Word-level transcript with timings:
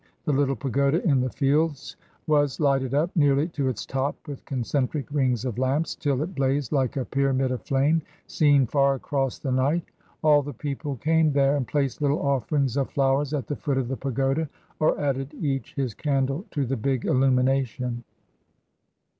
The 0.25 0.31
little 0.33 0.55
pagoda 0.55 1.07
in 1.07 1.21
the 1.21 1.29
fields 1.29 1.95
was 2.25 2.59
lighted 2.59 2.95
up 2.95 3.15
nearly 3.15 3.47
to 3.49 3.67
its 3.67 3.85
top 3.85 4.15
with 4.27 4.43
concentric 4.45 5.11
rings 5.11 5.45
of 5.45 5.59
lamps 5.59 5.93
till 5.93 6.23
it 6.23 6.33
blazed 6.33 6.71
like 6.71 6.97
a 6.97 7.05
pyramid 7.05 7.51
of 7.51 7.61
flame, 7.61 8.01
seen 8.25 8.65
far 8.65 8.95
across 8.95 9.37
the 9.37 9.51
night. 9.51 9.83
All 10.23 10.41
the 10.41 10.53
people 10.53 10.95
came 10.95 11.31
there, 11.33 11.55
and 11.55 11.67
placed 11.67 12.01
little 12.01 12.19
offerings 12.19 12.77
of 12.77 12.89
flowers 12.89 13.31
at 13.35 13.45
the 13.45 13.55
foot 13.55 13.77
of 13.77 13.89
the 13.89 13.95
pagoda, 13.95 14.49
or 14.79 14.99
added 14.99 15.35
each 15.39 15.75
his 15.75 15.93
candle 15.93 16.45
to 16.49 16.65
the 16.65 16.77
big 16.77 17.05
illumination. 17.05 18.03